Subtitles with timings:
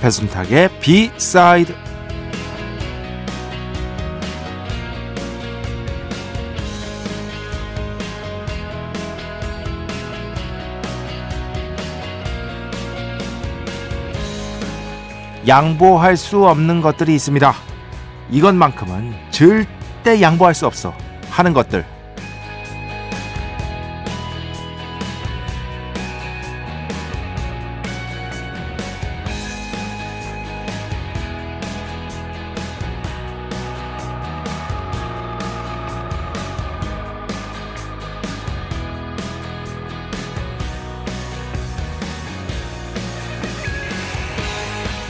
[0.00, 1.74] 배순탁의 비사이드
[15.46, 17.52] 양보할 수 없는 것들이 있습니다.
[18.30, 20.94] 이것만큼은 절대 양보할 수 없어
[21.30, 21.99] 하는 것들.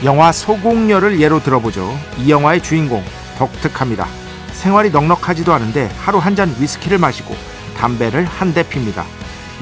[0.03, 1.97] 영화 소공녀를 예로 들어보죠.
[2.17, 3.03] 이 영화의 주인공
[3.37, 4.07] 독특합니다.
[4.53, 7.35] 생활이 넉넉하지도 않은데 하루 한 잔 위스키를 마시고
[7.77, 9.05] 담배를 한 대 핍니다.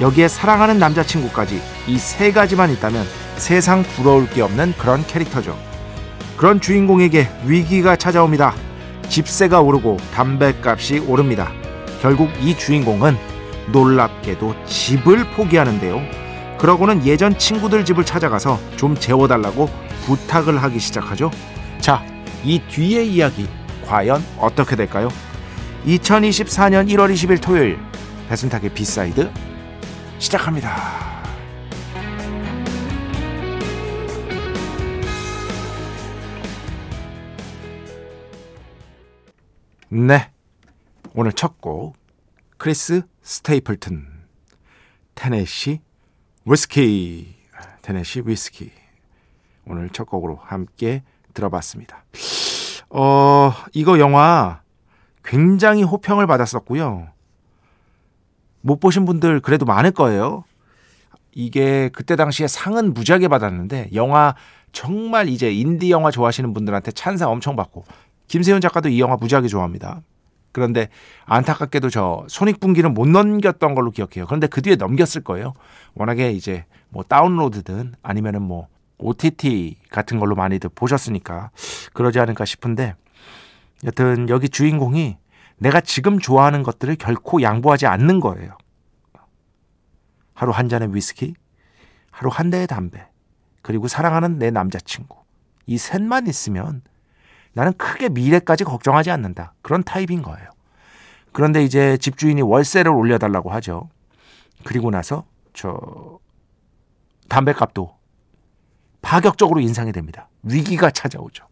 [0.02, 5.58] 여기에 사랑하는 남자친구까지 이 세 가지만 있다면 세상 부러울 게 없는 그런 캐릭터죠.
[6.38, 8.54] 그런 주인공에게 위기가 찾아옵니다.
[9.10, 11.52] 집세가 오르고 담배값이 오릅니다.
[12.02, 13.18] 결국 이 주인공은
[13.72, 16.02] 놀랍게도 집을 포기하는데요.
[16.58, 19.70] 그러고는 예전 친구들 집을 찾아가서 좀 재워달라고
[20.10, 21.30] 부탁을 하기 시작하죠.
[21.80, 22.04] 자,
[22.44, 23.48] 이 뒤의 이야기
[23.86, 25.10] 과연 어떻게 될까요?
[25.86, 27.78] 2024년 1월 20일 토요일
[28.28, 29.32] 배순탁의 B side
[30.18, 31.20] 시작합니다.
[39.90, 40.32] 네.
[41.14, 41.96] 오늘 첫 곡
[42.58, 44.08] 크리스 스테이플튼
[45.16, 45.82] 테네시
[46.46, 47.36] 위스키
[47.82, 48.72] 테네시 위스키
[49.66, 51.04] 오늘 첫 곡으로 함께
[51.34, 52.04] 들어봤습니다.
[52.90, 54.62] 어, 이거 영화
[55.24, 57.08] 굉장히 호평을 받았었고요.
[58.62, 60.44] 못 보신 분들 그래도 많을 거예요.
[61.32, 64.36] 이게 그때 당시에 상은 무지하게 받았는데 영화
[64.72, 67.86] 정말 이제 인디 영화 좋아하시는 분들한테 찬사 엄청 받고
[68.28, 70.02] 김세현 작가도 이 영화 무지하게 좋아합니다.
[70.52, 70.90] 그런데
[71.26, 74.26] 안타깝게도 저 손익분기는 못 넘겼던 걸로 기억해요.
[74.26, 75.54] 그런데 그 뒤에 넘겼을 거예요.
[75.94, 78.68] 워낙에 이제 뭐 다운로드든 아니면은 뭐
[79.00, 81.52] OTT 같은 걸로 많이들 보셨으니까
[81.94, 82.96] 그러지 않을까 싶은데
[83.86, 85.18] 여튼 여기 주인공이
[85.58, 88.58] 내가 지금 좋아하는 것들을 결코 양보하지 않는 거예요.
[90.34, 91.34] 하루 한 잔의 위스키,
[92.12, 93.06] 하루 한 대의 담배,
[93.62, 95.18] 그리고 사랑하는 내 남자친구.
[95.66, 96.82] 이 셋만 있으면
[97.54, 99.54] 나는 크게 미래까지 걱정하지 않는다.
[99.62, 100.50] 그런 타입인 거예요.
[101.34, 103.90] 그런데 이제 집주인이 월세를 올려달라고 하죠.
[104.64, 106.20] 그리고 나서 저
[107.28, 107.99] 담배값도
[109.02, 110.30] 파격적으로 인상이 됩니다.
[110.44, 111.46] 위기가 찾아오죠.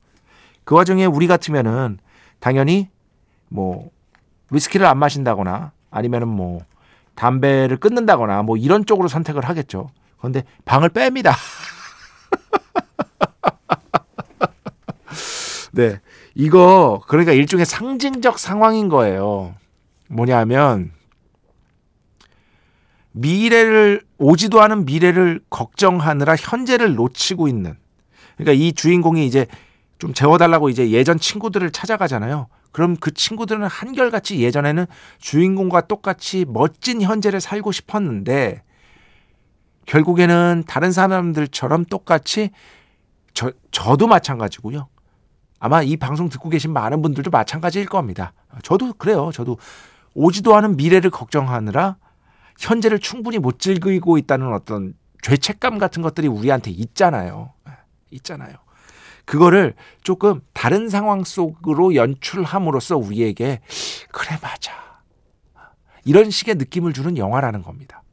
[0.64, 1.98] 그 와중에 우리 같으면은
[2.40, 2.90] 당연히
[3.48, 3.90] 뭐
[4.52, 6.60] 위스키를 안 마신다거나 아니면은 뭐
[7.16, 9.90] 담배를 끊는다거나 뭐 이런 쪽으로 선택을 하겠죠.
[10.18, 11.34] 그런데 방을 뺍니다.
[15.74, 16.00] 네.
[16.36, 19.56] 이거 그러니까 일종의 상징적 상황인 거예요.
[20.08, 20.92] 뭐냐면
[23.20, 27.76] 미래를 오지도 않은 미래를 걱정하느라 현재를 놓치고 있는
[28.36, 29.48] 그러니까 이 주인공이 이제
[30.00, 32.48] 좀 재워달라고 이제 예전 친구들을 찾아가잖아요.
[32.72, 34.86] 그럼 그 친구들은 한결같이 예전에는
[35.20, 38.62] 주인공과 똑같이 멋진 현재를 살고 싶었는데
[39.88, 42.52] 결국에는 다른 사람들처럼 똑같이
[43.34, 44.88] 저, 저도 마찬가지고요.
[45.60, 48.34] 아마 이 방송 듣고 계신 많은 분들도 마찬가지일 겁니다.
[48.62, 49.32] 저도 그래요.
[49.34, 49.58] 저도
[50.14, 51.96] 오지도 않은 미래를 걱정하느라
[52.60, 57.54] 현재를 충분히 못 즐기고 있다는 어떤 죄책감 같은 것들이 우리한테 있잖아요.
[58.12, 58.56] 있잖아요.
[59.26, 63.60] 그거를 조금 다른 상황 속으로 연출함으로써 우리에게
[64.12, 64.72] 그래 맞아.
[66.06, 68.04] 이런 식의 느낌을 주는 영화라는 겁니다.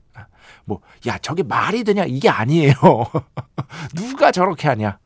[0.64, 2.04] 뭐, 야, 저게 말이 되냐?
[2.04, 2.74] 이게 아니에요.
[3.94, 4.98] 누가 저렇게 하냐?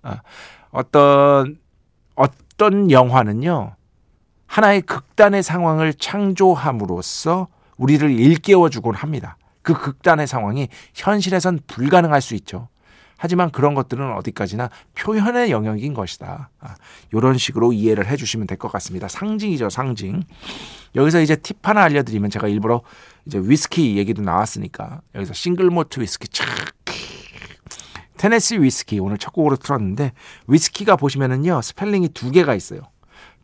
[0.70, 1.58] 어떤,
[2.14, 3.75] 어떤 영화는요,
[4.46, 7.49] 하나의 극단의 상황을 창조함으로써
[7.79, 9.37] 우리를 일깨워 주곤 합니다.
[9.63, 12.69] 그 극단의 상황이 현실에선 불가능할 수 있죠.
[13.17, 16.51] 하지만 그런 것들은 어디까지나 표현의 영역인 것이다.
[16.61, 16.75] 아,
[17.13, 19.09] 이런 식으로 이해를 해주시면 될 것 같습니다.
[19.09, 20.23] 상징이죠, 상징.
[20.95, 22.83] 여기서 이제 팁 하나 알려드리면 제가 일부러
[23.27, 26.47] 이제 위스키 얘기도 나왔으니까 여기서 single malt 위스키 착
[28.17, 30.13] 테네시 위스키 오늘 첫 곡으로 틀었는데
[30.47, 32.83] 위스키가 보시면은요 스펠링이 두 개가 있어요.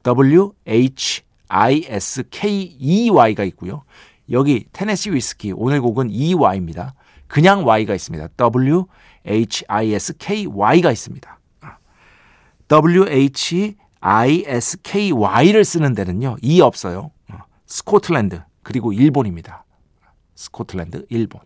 [0.04, 3.82] W H I S K E Y가 있고요.
[4.30, 6.94] 여기 테네시 위스키 오늘 곡은 E Y입니다.
[7.26, 8.28] 그냥 Y가 있습니다.
[8.36, 8.86] W
[9.26, 11.40] H I S K Y가 있습니다.
[12.68, 16.36] W H I S K Y를 쓰는 데는요.
[16.42, 17.10] E 없어요.
[17.66, 19.64] 스코틀랜드 그리고 일본입니다.
[20.34, 21.40] 스코틀랜드, 일본.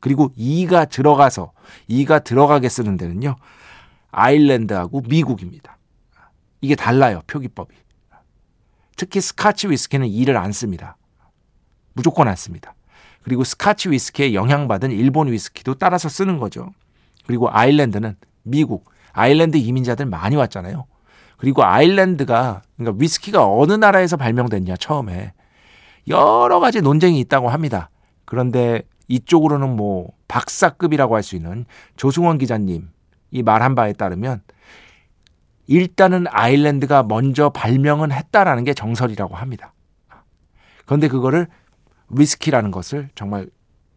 [0.00, 1.52] 그리고 E가 들어가서
[1.88, 3.36] E가 들어가게 쓰는 데는요.
[4.10, 5.78] 아일랜드하고 미국입니다.
[6.60, 7.22] 이게 달라요.
[7.26, 7.74] 표기법이.
[8.96, 10.96] 특히 스카치 위스키는 E를 안 씁니다.
[11.94, 12.74] 무조건 안 씁니다.
[13.22, 16.72] 그리고 스카치 위스키에 영향받은 일본 위스키도 따라서 쓰는 거죠.
[17.26, 20.84] 그리고 아일랜드는 미국, 아일랜드 이민자들 많이 왔잖아요.
[21.38, 25.32] 그리고 아일랜드가 그러니까 위스키가 어느 나라에서 발명됐냐 처음에
[26.08, 27.90] 여러 가지 논쟁이 있다고 합니다.
[28.24, 31.64] 그런데 이쪽으로는 뭐 박사급이라고 할 수 있는
[31.96, 32.90] 조승원 기자님
[33.30, 34.42] 이 말한 바에 따르면
[35.66, 39.72] 일단은 아일랜드가 먼저 발명은 했다라는 게 정설이라고 합니다.
[40.84, 41.48] 그런데 그거를
[42.16, 43.48] 위스키라는 것을 정말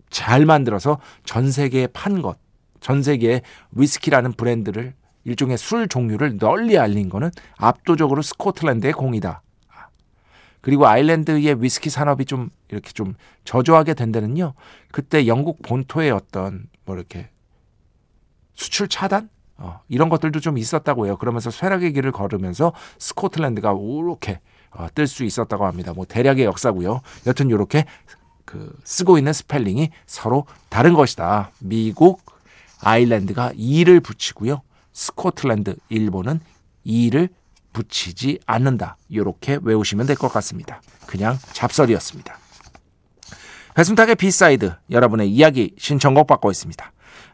[0.10, 2.38] 잘 만들어서 전 세계에 판 것,
[2.80, 3.42] 전 세계에
[3.72, 4.94] 위스키라는 브랜드를
[5.24, 9.42] 일종의 술 종류를 널리 알린 거는 압도적으로 스코틀랜드의 공이다.
[10.62, 14.54] 그리고 아일랜드의 위스키 산업이 좀 이렇게 좀 저조하게 된 데는요.
[14.92, 17.30] 그때 영국 본토의 어떤 뭐 이렇게
[18.54, 21.18] 수출 차단 어, 이런 것들도 좀 있었다고 해요.
[21.18, 24.40] 그러면서 쇠락의 길을 걸으면서 스코틀랜드가 이렇게
[24.78, 25.92] 어, 뜰 수 있었다고 합니다.
[25.94, 27.02] 뭐 대략의 역사고요.
[27.26, 27.86] 여튼 이렇게
[28.46, 31.52] 그 쓰고 있는 스펠링이 서로 다른 것이다.
[31.60, 32.22] 미국,
[32.80, 34.62] 아일랜드가 E를 붙이고요.
[34.94, 36.40] 스코틀랜드, 일본은
[36.84, 37.30] E를
[37.74, 38.98] 붙이지 않는다.
[39.10, 40.82] 이렇게 외우시면 될 것 같습니다.
[41.06, 42.38] 그냥 잡설이었습니다.
[43.76, 46.92] 배순탁의 B side 여러분의 이야기 신청곡 받고 있습니다.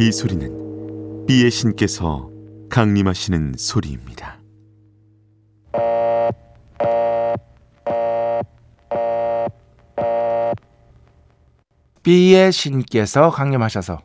[0.00, 2.30] 이 소리는 비의 신께서
[2.70, 4.38] 강림하시는 소리입니다.
[12.04, 13.98] B의 신께서 강림하셔서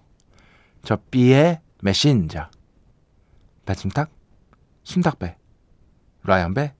[0.82, 2.48] 저 B의 메신저
[3.68, 4.10] 배순탁,
[4.84, 5.38] 순탁배,
[6.24, 6.74] 라이언배,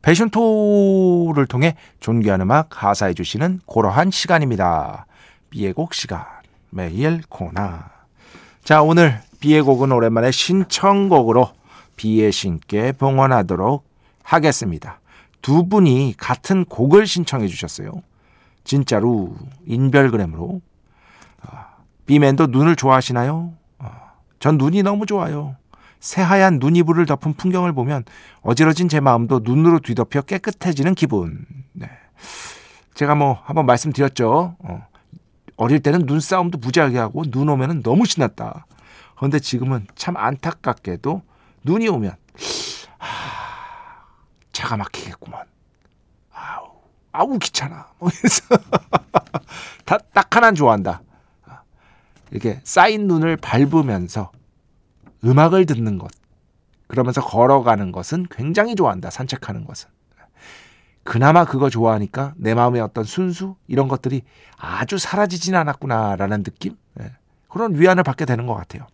[0.00, 5.04] 패션토를 통해 존귀한 음악 가사해 주시는 고러한 시간입니다.
[5.50, 6.24] B의 곡 시간
[6.70, 7.93] 매일 코나
[8.64, 11.52] 자 오늘 B의 곡은 오랜만에 신청곡으로
[11.96, 13.84] B의 신께 봉헌하도록
[14.22, 15.00] 하겠습니다.
[15.42, 17.92] 두 분이 같은 곡을 신청해 주셨어요.
[18.64, 19.34] 진짜로
[19.66, 20.62] 인별그램으로
[22.06, 23.52] B맨도 눈을 좋아하시나요?
[24.40, 25.56] 전 눈이 너무 좋아요.
[26.00, 28.04] 새하얀 눈 이불을 덮은 풍경을 보면
[28.40, 31.44] 어지러진 제 마음도 눈으로 뒤덮여 깨끗해지는 기분.
[31.74, 31.90] 네.
[32.94, 34.56] 제가 뭐 한번 말씀드렸죠.
[34.58, 34.86] 어.
[35.56, 38.66] 어릴 때는 눈싸움도 무지하게 하고 눈 오면은 너무 신났다.
[39.16, 41.22] 그런데 지금은 참 안타깝게도
[41.64, 42.16] 눈이 오면
[42.98, 44.04] 하,
[44.52, 45.40] 차가 막히겠구먼.
[46.32, 46.70] 아우,
[47.12, 47.86] 아우 귀찮아.
[47.98, 48.10] 뭐
[49.84, 51.02] 딱 하나는 좋아한다.
[52.30, 54.32] 이렇게 쌓인 눈을 밟으면서
[55.24, 56.10] 음악을 듣는 것,
[56.88, 59.10] 그러면서 걸어가는 것은 굉장히 좋아한다.
[59.10, 59.88] 산책하는 것은.
[61.04, 64.22] 그나마 그거 좋아하니까 내 마음의 어떤 순수 이런 것들이
[64.58, 67.12] 아주 사라지진 않았구나라는 느낌 네.
[67.48, 68.86] 그런 위안을 받게 되는 것 같아요.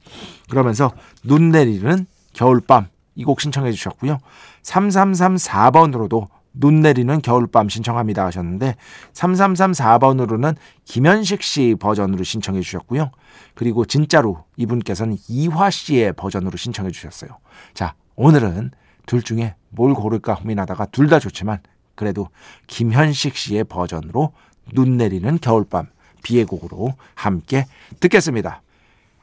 [0.50, 0.90] 그러면서
[1.24, 4.18] 눈 내리는 겨울밤 이 곡 신청해 주셨고요.
[4.62, 8.76] 3334번으로도 눈 내리는 겨울밤 신청합니다 하셨는데
[9.12, 13.10] 3334번으로는 김현식 씨 버전으로 신청해 주셨고요.
[13.54, 17.30] 그리고 진짜로 이분께서는 이화 씨의 버전으로 신청해 주셨어요.
[17.74, 18.72] 자, 오늘은
[19.06, 21.60] 둘 중에 뭘 고를까 고민하다가 둘 다 좋지만
[22.00, 22.28] 그래도
[22.66, 24.32] 김현식 씨의 버전으로
[24.72, 25.86] 눈 내리는 겨울밤
[26.22, 27.66] 비의 곡으로 함께
[28.00, 28.62] 듣겠습니다.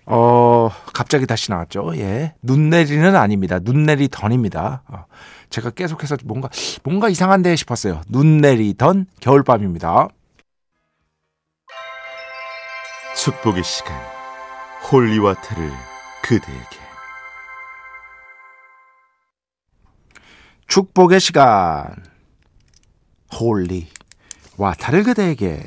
[0.06, 1.94] 어, 갑자기 다시 나왔죠.
[1.96, 2.36] 예.
[2.44, 3.58] 눈 내리는 아닙니다.
[3.58, 4.84] 눈 내리던입니다.
[4.90, 5.06] 어,
[5.50, 6.50] 제가 계속해서 뭔가,
[6.84, 8.02] 뭔가 이상한데 싶었어요.
[8.10, 10.10] 눈 내리던 겨울밤입니다.
[13.16, 14.00] 축복의 시간
[14.92, 15.72] holy water를
[16.22, 16.88] 그대에게
[20.68, 22.17] 축복의 시간.
[23.34, 23.88] Holy.
[24.58, 25.64] Water를 그대에게.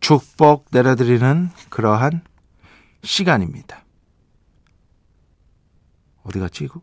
[0.00, 2.22] 축복 내려드리는 그러한
[3.02, 3.84] 시간입니다.
[6.24, 6.80] 어디 갔지, 이거?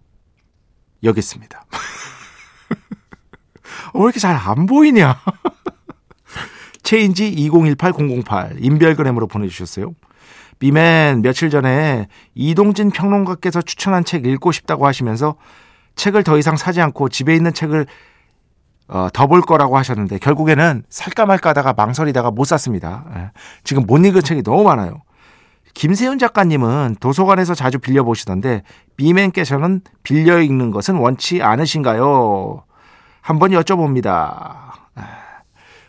[1.03, 1.65] 여기 있습니다.
[3.93, 5.21] 어, 왜 이렇게 잘 안 보이냐?
[6.83, 9.93] 체인지 2018-008 인별그램으로 보내주셨어요.
[10.59, 15.35] 비맨 며칠 전에 이동진 평론가께서 추천한 책 읽고 싶다고 하시면서
[15.95, 17.85] 책을 더 이상 사지 않고 집에 있는 책을
[18.89, 23.05] 어, 더볼 거라고 하셨는데 결국에는 살까 말까 하다가 망설이다가 못 샀습니다.
[23.15, 23.31] 예.
[23.63, 25.03] 지금 못 읽은 책이 너무 많아요.
[25.75, 28.63] 김세윤 작가님은 도서관에서 자주 빌려 보시던데
[28.97, 32.63] 비맨께서는 빌려 읽는 것은 원치 않으신가요?
[33.21, 34.71] 한번 여쭤봅니다.
[34.97, 35.03] 예.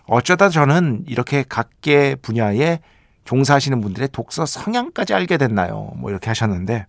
[0.07, 2.81] 어쩌다 저는 이렇게 각계 분야에
[3.25, 5.93] 종사하시는 분들의 독서 성향까지 알게 됐나요?
[5.97, 6.87] 뭐 이렇게 하셨는데,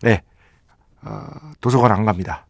[0.00, 0.22] 네,
[1.02, 1.26] 어,
[1.60, 2.46] 도서관 안 갑니다.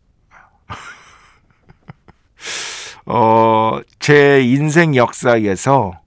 [3.06, 6.00] 어, 제 인생 역사에서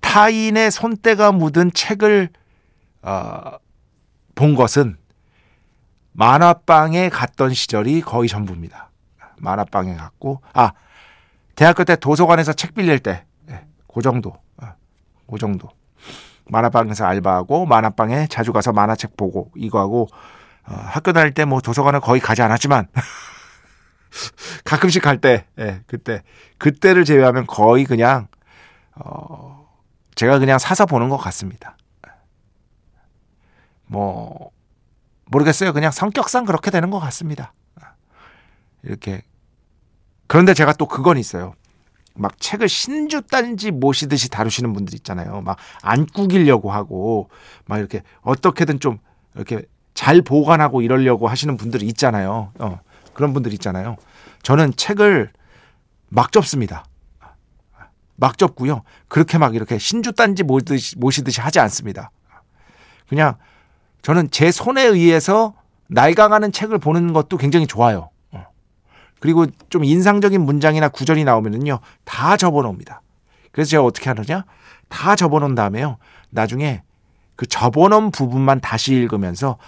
[0.00, 2.30] 타인의 손때가 묻은 책을
[3.02, 3.52] 어,
[4.34, 4.96] 본 것은
[6.12, 8.90] 만화방에 갔던 시절이 거의 전부입니다.
[9.38, 10.72] 만화방에 갔고 아
[11.54, 14.74] 대학교 때 도서관에서 책 빌릴 때, 네, 그 정도, 아,
[15.30, 15.68] 그 정도.
[16.46, 20.08] 만화방에서 알바하고 만화방에 자주 가서 만화책 보고 이거 하고
[20.66, 22.88] 어, 학교 다닐 때 뭐 도서관을 거의 가지 않았지만
[24.64, 26.22] 가끔씩 갈 때, 예, 그때
[26.58, 28.28] 그때를 제외하면 거의 그냥
[28.94, 29.68] 어,
[30.14, 31.76] 제가 그냥 사서 보는 것 같습니다.
[33.86, 34.50] 뭐
[35.26, 35.72] 모르겠어요.
[35.72, 37.52] 그냥 성격상 그렇게 되는 것 같습니다.
[38.82, 39.22] 이렇게
[40.26, 41.54] 그런데 제가 또 그건 있어요.
[42.14, 45.40] 막 책을 신주단지 모시듯이 다루시는 분들 있잖아요.
[45.42, 47.28] 막 안 꾸기려고 하고
[47.66, 48.98] 막 이렇게 어떻게든 좀
[49.34, 49.62] 이렇게
[49.94, 52.52] 잘 보관하고 이러려고 하시는 분들이 있잖아요.
[52.58, 52.80] 어,
[53.14, 53.96] 그런 분들 있잖아요.
[54.42, 55.32] 저는 책을
[56.08, 56.84] 막 접습니다.
[58.16, 58.82] 막 접고요.
[59.08, 62.10] 그렇게 막 이렇게 신주단지 모시듯이, 모시듯이 하지 않습니다.
[63.08, 63.36] 그냥
[64.02, 65.54] 저는 제 손에 의해서
[65.88, 68.10] 날강하는 책을 보는 것도 굉장히 좋아요.
[68.30, 68.46] 어.
[69.20, 73.02] 그리고 좀 인상적인 문장이나 구절이 나오면은요, 다 접어 놓습니다.
[73.50, 74.44] 그래서 제가 어떻게 하느냐?
[74.88, 75.98] 다 접어 놓은 다음에요.
[76.30, 76.82] 나중에
[77.36, 79.58] 그 접어 놓은 부분만 다시 읽으면서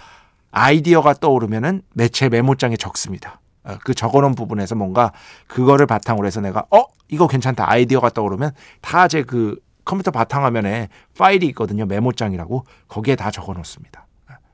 [0.55, 3.41] 아이디어가 떠오르면은 매체 메모장에 적습니다.
[3.65, 5.11] 어, 그 적어 놓은 부분에서 뭔가
[5.47, 7.69] 그거를 바탕으로 해서 내가 어, 이거 괜찮다.
[7.69, 11.85] 아이디어가 떠오르면 다 제 그 컴퓨터 바탕화면에 파일이 있거든요.
[11.85, 12.65] 메모장이라고.
[12.87, 14.07] 거기에 다 적어 놓습니다.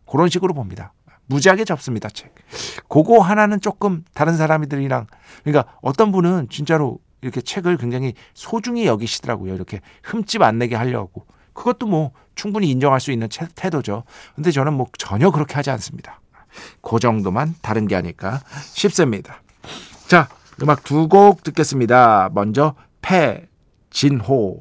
[0.09, 0.91] 그런 식으로 봅니다.
[1.27, 2.35] 무지하게 접습니다, 책.
[2.89, 5.07] 그거 하나는 조금 다른 사람들이랑
[5.45, 9.53] 그러니까 어떤 분은 진짜로 이렇게 책을 굉장히 소중히 여기시더라고요.
[9.55, 11.25] 이렇게 흠집 안 내게 하려고.
[11.53, 14.03] 그것도 뭐 충분히 인정할 수 있는 태도죠.
[14.35, 16.19] 근데 저는 뭐 전혀 그렇게 하지 않습니다.
[16.81, 18.41] 그 정도만 다른 게 아닐까
[18.73, 19.41] 싶습니다.
[20.07, 20.27] 자,
[20.61, 22.29] 음악 두 곡 듣겠습니다.
[22.33, 23.47] 먼저 패,
[23.89, 24.59] 진호.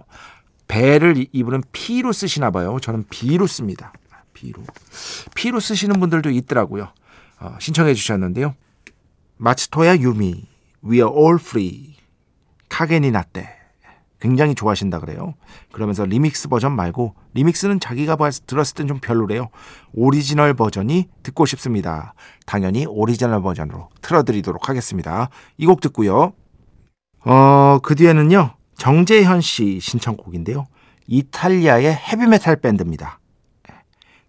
[0.68, 2.78] 배를 이분은 P로 쓰시나 봐요.
[2.80, 3.92] 저는 B로 씁니다.
[4.32, 4.62] B로.
[5.34, 6.92] P로 쓰시는 분들도 있더라고요.
[7.40, 8.54] 어, 신청해 주셨는데요.
[9.38, 10.46] 마츠토야 유미,
[10.84, 11.96] We are all free.
[12.68, 13.48] 影になって.
[14.20, 15.34] 굉장히 좋아하신다 그래요.
[15.72, 19.48] 그러면서 리믹스 버전 말고 리믹스는 자기가 들었을 땐 좀 별로래요.
[19.92, 22.14] 오리지널 버전이 듣고 싶습니다.
[22.46, 25.30] 당연히 오리지널 버전으로 틀어드리도록 하겠습니다.
[25.58, 26.32] 이 곡 듣고요.
[27.24, 28.54] 어, 그 뒤에는요.
[28.76, 30.66] 정재현 씨 신청곡인데요.
[31.06, 33.18] 이탈리아의 헤비메탈 밴드입니다.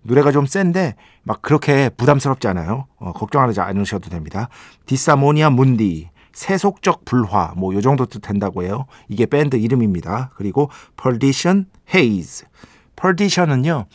[0.03, 2.87] 노래가 좀 센데 막 그렇게 부담스럽지 않아요.
[2.97, 4.49] 어, 걱정하지 않으셔도 됩니다.
[4.87, 8.85] 디사모니아 문디 세속적 불화 뭐 요 정도 된다고 해요.
[9.09, 10.31] 이게 밴드 이름입니다.
[10.35, 10.69] 그리고
[11.01, 12.47] Perdition Haze.
[12.95, 13.85] Perdition은요.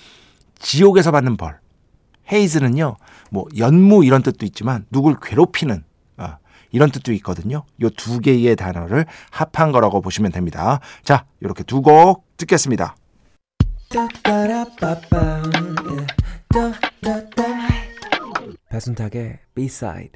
[0.58, 1.58] 지옥에서 받는 벌.
[2.30, 2.96] Haze는요.
[3.30, 5.84] 뭐 연무 이런 뜻도 있지만 누굴 괴롭히는
[6.18, 6.36] 어,
[6.72, 7.64] 이런 뜻도 있거든요.
[7.82, 10.80] 요 두 개의 단어를 합한 거라고 보시면 됩니다.
[11.04, 12.96] 자, 이렇게 두 곡 듣겠습니다.
[18.68, 20.12] 배순탁의 B-side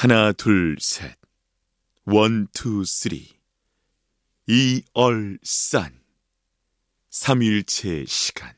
[0.00, 1.16] 하나, 둘, 셋.
[2.06, 3.30] One, two, three.
[4.46, 5.98] 一二三.
[7.10, 8.52] 삼위일체 시간.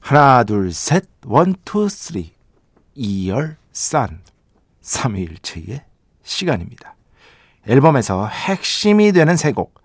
[0.00, 2.32] 하나, 둘, 셋, one, two, three.
[2.96, 4.22] 一二三.
[4.80, 5.84] 삼위일체의
[6.24, 6.96] 시간입니다.
[7.68, 9.80] 앨범에서 핵심이 되는 세 곡.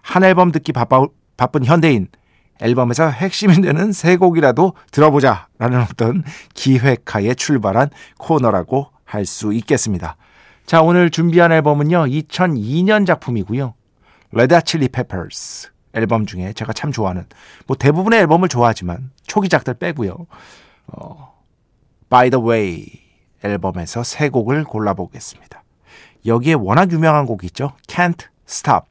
[0.00, 1.06] 한 앨범 듣기 바빠,
[1.36, 2.08] 바쁜 현대인.
[2.62, 5.48] 앨범에서 핵심이 되는 세 곡이라도 들어보자.
[5.58, 10.16] 라는 어떤 기획하에 출발한 코너라고 할 수 있겠습니다.
[10.66, 13.74] 자, 오늘 준비한 앨범은요, 2002년 작품이고요.
[14.32, 17.24] Red Hot Chili Peppers 앨범 중에 제가 참 좋아하는,
[17.66, 20.26] 뭐 대부분의 앨범을 좋아하지만 초기작들 빼고요.
[20.88, 21.34] 어,
[22.10, 22.86] By the Way
[23.42, 25.62] 앨범에서 세 곡을 골라보겠습니다.
[26.26, 27.72] 여기에 워낙 유명한 곡이 있죠.
[27.86, 28.86] Can't Stop.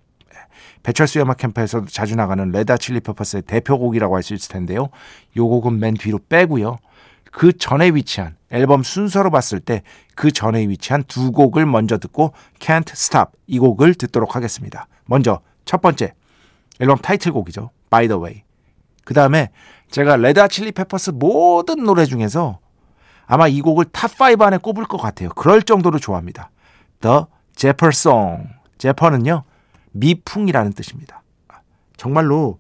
[0.81, 4.89] 배철수 음악 캠프에서도 자주 나가는 Red Hot Chili Peppers의 대표곡이라고 할 수 있을 텐데요.
[5.35, 6.77] 요 곡은 맨 뒤로 빼고요.
[7.37, 9.83] 그 전에 위치한 앨범 순서로 봤을 때
[10.17, 14.87] 그 전에 위치한 두 곡을 먼저 듣고 Can't Stop 이 곡을 듣도록 하겠습니다.
[15.05, 16.15] 먼저 첫 번째
[16.79, 17.69] 앨범 타이틀곡이죠.
[17.91, 18.43] By the way.
[19.05, 19.51] 그 다음에
[19.91, 22.59] 제가 Red Hot Chili Peppers 모든 노래 중에서
[23.27, 25.29] 아마 이 곡을 top 5 안에 꼽을 것 같아요.
[25.29, 26.49] 그럴 정도로 좋아합니다.
[27.01, 27.21] The
[27.55, 28.47] Zephyr Song.
[28.79, 29.43] Zephyr는요,
[29.91, 31.21] 미풍이라는 뜻입니다.
[31.95, 32.57] 정말로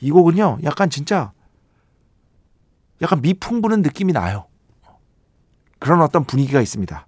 [0.00, 1.32] 이 곡은요, 약간 진짜
[3.02, 4.46] 약간 미풍 부는 느낌이 나요.
[5.78, 7.06] 그런 어떤 분위기가 있습니다.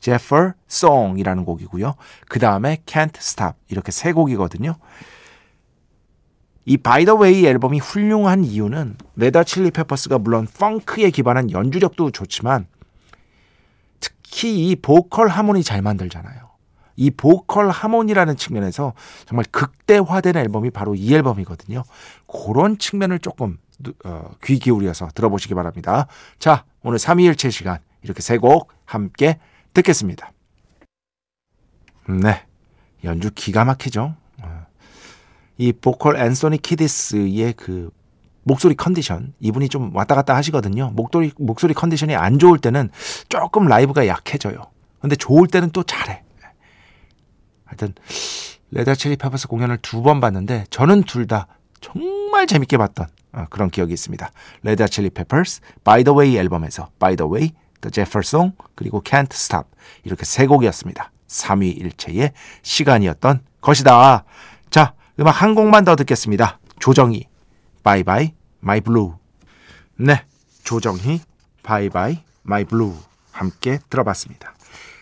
[0.00, 1.94] 제퍼 송이라는 곡이고요.
[2.28, 4.76] 그 다음에 Can't Stop 이렇게 세 곡이거든요.
[6.64, 12.66] 이 By the Way 앨범이 훌륭한 이유는 레다 칠리 페퍼스가 물론 펑크에 기반한 연주력도 좋지만
[13.98, 16.50] 특히 이 보컬 하모니 잘 만들잖아요.
[16.96, 18.92] 이 보컬 하모니라는 측면에서
[19.24, 21.82] 정말 극대화된 앨범이 바로 이 앨범이거든요.
[22.26, 23.58] 그런 측면을 조금
[24.04, 26.06] 어, 귀 기울여서 들어보시기 바랍니다.
[26.38, 29.38] 자, 오늘 3위일체 시간 이렇게 세 곡 함께
[29.74, 30.32] 듣겠습니다.
[32.08, 32.44] 네,
[33.04, 34.14] 연주 기가 막히죠.
[34.42, 34.66] 어,
[35.58, 37.90] 이 보컬 앤소니 키디스의 그
[38.42, 40.90] 목소리 컨디션 이분이 좀 왔다 갔다 하시거든요.
[40.94, 42.90] 목소리 목소리 컨디션이 안 좋을 때는
[43.28, 44.62] 조금 라이브가 약해져요.
[44.98, 46.22] 근데 좋을 때는 또 잘해.
[47.64, 47.94] 하여튼
[48.72, 51.46] Red Hot Chili Peppers 공연을 두 번 봤는데 저는 둘 다
[51.80, 52.10] 정말
[52.46, 54.30] 재밌게 봤던 어, 그런 기억이 있습니다.
[54.62, 59.02] Red Hot Chili Peppers By the Way 앨범에서 By the Way, The Zephyr Song 그리고
[59.02, 59.68] Can't Stop
[60.04, 61.10] 이렇게 세 곡이었습니다.
[61.28, 64.24] 삼위일체의 시간이었던 것이다.
[64.70, 66.58] 자, 음악 한 곡만 더 듣겠습니다.
[66.80, 67.26] 조정희
[67.84, 69.12] Bye Bye My Blue.
[69.96, 70.24] 네,
[70.64, 71.20] 조정희
[71.62, 72.94] Bye Bye My Blue
[73.32, 74.54] 함께 들어봤습니다.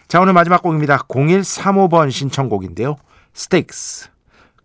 [0.07, 0.99] 자, 오늘 마지막 곡입니다.
[1.09, 2.97] 0135번 신청곡인데요.
[3.35, 4.11] Sticks,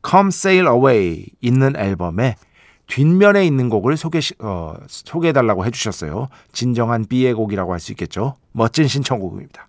[0.08, 2.36] Come Sail Away 있는 앨범에
[2.94, 6.30] 뒷면에 있는 곡을 소개, 어, 소개해달라고 해주셨어요.
[6.52, 8.38] 진정한 비의 곡이라고 할 수 있겠죠.
[8.52, 9.68] 멋진 신청곡입니다.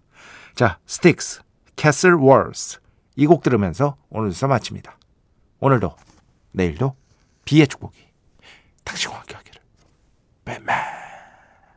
[0.54, 1.40] 자, Sticks,
[1.78, 2.80] Castle Walls.
[3.16, 4.98] 이 곡 들으면서 오늘 수사 마칩니다.
[5.60, 5.94] 오늘도,
[6.52, 6.96] 내일도
[7.46, 7.98] 비의 축복이
[8.84, 9.60] 당신과 함께 하기를.
[10.44, 11.03] 뱀맨.